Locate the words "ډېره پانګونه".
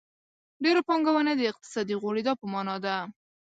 0.63-1.31